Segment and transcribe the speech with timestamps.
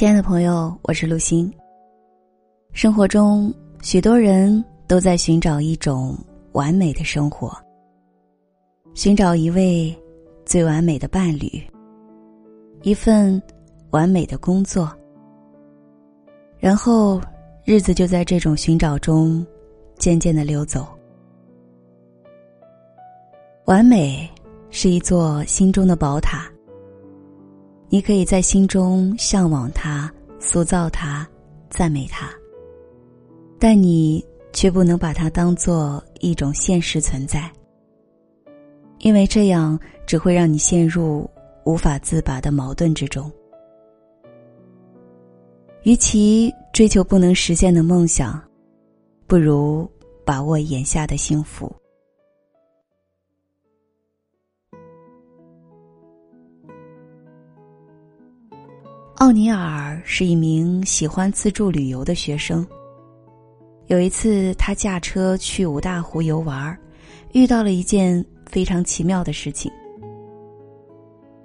[0.00, 1.52] 亲爱的朋友，我是陆欣。
[2.72, 3.52] 生活中，
[3.82, 6.16] 许多人都在寻找一种
[6.52, 7.54] 完美的生活，
[8.94, 9.94] 寻找一位
[10.46, 11.62] 最完美的伴侣，
[12.80, 13.42] 一份
[13.90, 14.90] 完美的工作，
[16.58, 17.20] 然后
[17.66, 19.46] 日子就在这种寻找中
[19.98, 20.88] 渐渐的溜走。
[23.66, 24.26] 完美
[24.70, 26.50] 是一座心中的宝塔。
[27.92, 30.08] 你可以在心中向往它，
[30.38, 31.28] 塑造它，
[31.68, 32.30] 赞美它，
[33.58, 37.50] 但你却不能把它当做一种现实存在，
[39.00, 39.76] 因为这样
[40.06, 41.28] 只会让你陷入
[41.64, 43.28] 无法自拔的矛盾之中。
[45.82, 48.40] 与其追求不能实现的梦想，
[49.26, 49.90] 不如
[50.24, 51.74] 把握眼下的幸福。
[59.30, 62.66] 奥尼尔是一名喜欢自助旅游的学生。
[63.86, 66.76] 有一次，他驾车去五大湖游玩，
[67.32, 69.70] 遇到了一件非常奇妙的事情。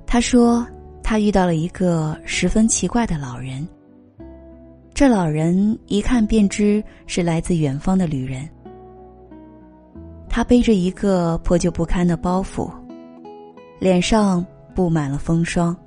[0.08, 0.66] 他说，
[1.04, 3.68] 他遇到了一个十分奇怪的老人。
[4.92, 8.50] 这老人一看便知是来自远方的旅人。
[10.28, 12.68] 他背着一个破旧不堪的包袱，
[13.78, 15.78] 脸上布满了风霜。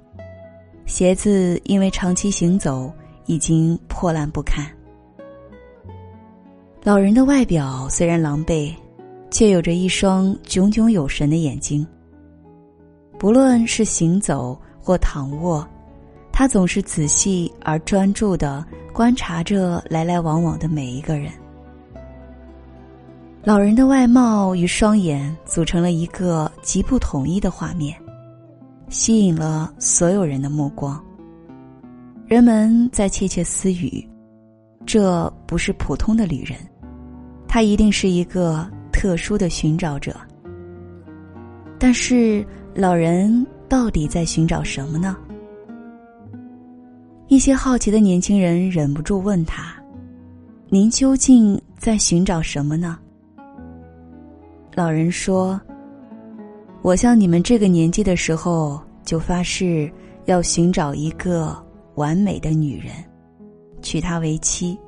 [0.88, 2.90] 鞋子因为长期行走
[3.26, 4.66] 已经破烂不堪。
[6.82, 8.74] 老人的外表虽然狼狈，
[9.30, 11.86] 却有着一双炯炯有神的眼睛。
[13.18, 15.64] 不论是行走或躺卧，
[16.32, 21.30] 他总是仔细而专注的观察着来来往往的每一个人。
[23.44, 27.94] 老人的外貌与双眼组成了一个极不统一的画面。
[28.88, 31.02] 吸引了所有人的目光。
[32.26, 34.06] 人们在窃窃私语
[34.84, 36.58] ：“这不是普通的旅人，
[37.46, 40.16] 他一定是一个特殊的寻找者。”
[41.78, 45.16] 但是，老人到底在寻找什么呢？
[47.28, 49.74] 一些好奇的年轻人忍不住问他
[50.68, 52.98] ：“您究竟在寻找什么呢？”
[54.74, 55.60] 老人说。
[56.80, 59.92] 我像你们这个年纪的时候，就发誓
[60.26, 61.56] 要寻找一个
[61.96, 62.92] 完美的女人，
[63.82, 64.78] 娶她为妻。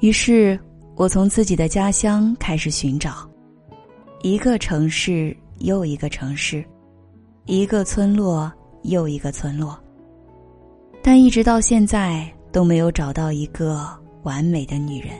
[0.00, 0.58] 于是，
[0.96, 3.28] 我从自己的家乡开始寻找，
[4.22, 6.64] 一个城市又一个城市，
[7.46, 8.52] 一个村落
[8.82, 9.78] 又一个村落，
[11.02, 13.88] 但一直到现在都没有找到一个
[14.24, 15.12] 完美的女人。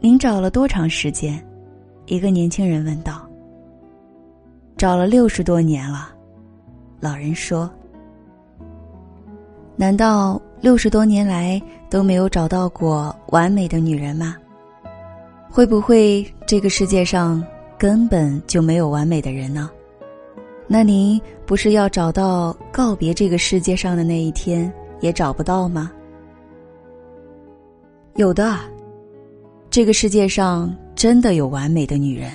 [0.00, 1.42] 您找了多长时间？
[2.08, 3.28] 一个年轻人问道
[4.76, 6.10] ：“找了六十多年了。”
[7.00, 7.70] 老人说
[9.76, 14.36] ：“难道六十多年来都没有找到过完美的女人吗？
[15.50, 17.44] 会不会这个世界上
[17.78, 19.70] 根本就没有完美的人呢？
[20.66, 24.70] 那您不是要找到告别这个世界上的那一天
[25.00, 25.92] 也找不到吗？
[28.16, 28.58] 有的，
[29.78, 32.28] 这个世界上。”真的有完美的女人，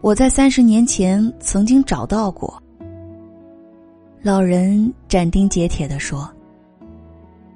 [0.00, 2.60] 我在三十年前曾经找到过。
[4.20, 6.28] 老人斩钉截铁的说：“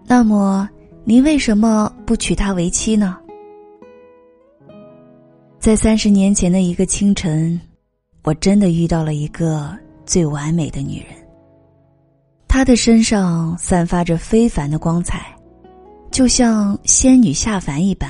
[0.07, 0.71] 那么，
[1.03, 3.19] 您为什么不娶她为妻呢？”
[5.59, 7.61] 在三十年前的一个清晨，
[8.23, 11.09] 我真的遇到了一个最完美的女人。
[12.47, 15.37] 她的身上散发着非凡的光彩，
[16.13, 18.09] 就像仙女下凡一般。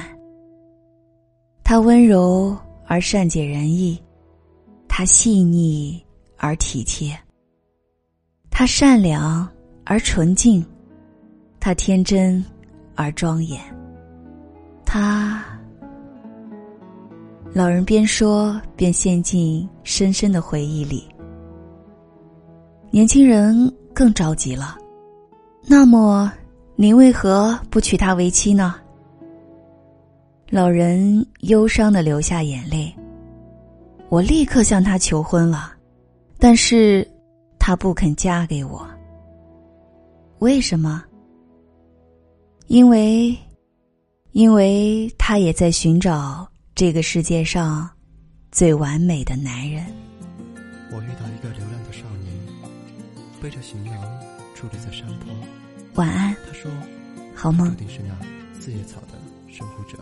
[1.68, 2.56] 他温柔
[2.86, 4.00] 而善解人意，
[4.86, 6.00] 他细腻
[6.36, 7.12] 而体贴，
[8.48, 9.48] 他善良
[9.84, 10.64] 而纯净，
[11.58, 12.42] 他天真
[12.94, 13.60] 而庄严。
[14.84, 15.44] 他，
[17.52, 21.08] 老人边说边陷进深深的回忆里。
[22.92, 24.78] 年轻人更着急了，
[25.66, 26.32] 那么
[26.76, 28.76] 您为何不娶她为妻呢？
[30.48, 32.94] 老人忧伤的流下眼泪。
[34.08, 35.72] 我立刻向他求婚了，
[36.38, 37.06] 但是，
[37.58, 38.88] 他不肯嫁给我。
[40.38, 41.02] 为什么？
[42.68, 43.36] 因为，
[44.30, 47.88] 因为他也在寻找这个世界上
[48.52, 49.84] 最完美的男人。
[50.92, 52.32] 我遇到一个流浪的少年，
[53.42, 53.94] 背着行囊
[54.54, 55.34] 伫立在山坡。
[55.94, 56.32] 晚安。
[56.46, 56.70] 他说
[57.34, 58.14] ：“好梦。”注定是那
[58.60, 59.18] 四叶草的
[59.52, 59.98] 守护者。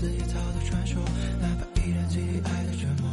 [0.00, 0.98] 四叶草的传说，
[1.42, 3.10] 哪怕依然记忆爱的折磨。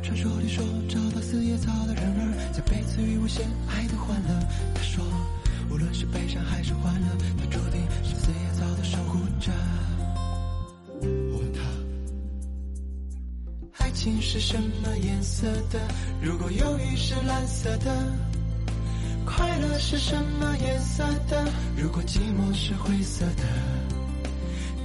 [0.00, 4.28] 传说里说，找到四叶草的人儿，将被赐与无限爱的欢乐。
[4.76, 5.04] 他说，
[5.68, 9.50] 无论是悲伤还是欢乐，他注定是四叶草的守护者。
[11.02, 11.58] 我问他，
[13.84, 15.80] 爱情是什么颜色的？
[16.22, 17.92] 如果忧郁是蓝色的，
[19.26, 21.44] 快乐是什么颜色的？
[21.76, 23.42] 如果寂寞是灰色的。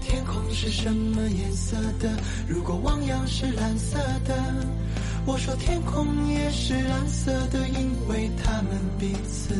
[0.09, 2.09] 天空是什么颜色的？
[2.47, 3.95] 如果汪洋是蓝色
[4.25, 4.35] 的。
[5.25, 9.53] 我说天空也是蓝色的，因为他们彼此